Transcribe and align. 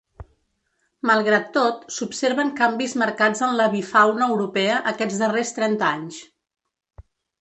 Malgrat 1.09 1.43
tot, 1.57 1.83
s’observen 1.97 2.49
canvis 2.61 2.95
marcats 3.01 3.43
en 3.49 3.53
l’avifauna 3.59 4.31
europea 4.37 4.81
aquests 4.93 5.23
darrers 5.25 5.53
trenta 5.59 5.91
anys. 5.99 6.19